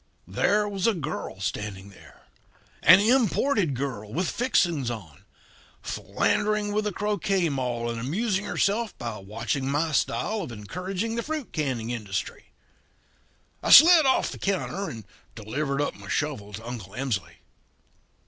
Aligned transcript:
"There 0.27 0.67
was 0.67 0.87
a 0.87 0.95
girl 0.95 1.39
standing 1.41 1.89
there 1.89 2.23
an 2.81 2.99
imported 2.99 3.75
girl 3.75 4.11
with 4.11 4.27
fixings 4.31 4.89
on 4.89 5.25
philandering 5.83 6.71
with 6.73 6.87
a 6.87 6.91
croquet 6.91 7.49
maul 7.49 7.87
and 7.87 7.99
amusing 7.99 8.45
herself 8.45 8.97
by 8.97 9.19
watching 9.19 9.69
my 9.69 9.91
style 9.91 10.41
of 10.41 10.51
encouraging 10.51 11.13
the 11.17 11.21
fruit 11.21 11.53
canning 11.53 11.91
industry. 11.91 12.45
"I 13.61 13.69
slid 13.69 14.07
off 14.07 14.31
the 14.31 14.39
counter 14.39 14.89
and 14.89 15.05
delivered 15.35 15.79
up 15.81 15.93
my 15.93 16.07
shovel 16.07 16.51
to 16.53 16.65
Uncle 16.67 16.93
Emsley. 16.93 17.37